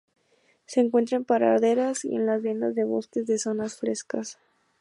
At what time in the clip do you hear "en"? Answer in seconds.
1.17-1.25, 2.15-2.25, 3.29-3.37